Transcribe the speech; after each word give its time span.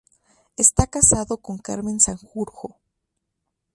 Está 0.57 0.87
casado 0.87 1.37
con 1.37 1.59
Carmen 1.59 1.99
Sanjurjo. 1.99 2.75